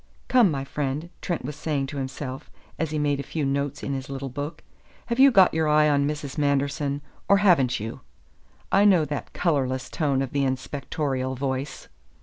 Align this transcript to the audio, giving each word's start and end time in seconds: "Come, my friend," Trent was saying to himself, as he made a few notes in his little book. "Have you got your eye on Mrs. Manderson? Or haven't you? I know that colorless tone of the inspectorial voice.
"Come, 0.29 0.49
my 0.49 0.63
friend," 0.63 1.11
Trent 1.21 1.45
was 1.45 1.55
saying 1.55 1.85
to 1.85 1.97
himself, 1.97 2.49
as 2.79 2.89
he 2.89 2.97
made 2.97 3.19
a 3.19 3.21
few 3.21 3.45
notes 3.45 3.83
in 3.83 3.93
his 3.93 4.09
little 4.09 4.29
book. 4.29 4.63
"Have 5.05 5.19
you 5.19 5.29
got 5.29 5.53
your 5.53 5.67
eye 5.67 5.87
on 5.87 6.07
Mrs. 6.07 6.39
Manderson? 6.39 7.03
Or 7.29 7.37
haven't 7.37 7.79
you? 7.79 7.99
I 8.71 8.83
know 8.83 9.05
that 9.05 9.31
colorless 9.33 9.91
tone 9.91 10.23
of 10.23 10.31
the 10.31 10.43
inspectorial 10.43 11.35
voice. 11.37 11.87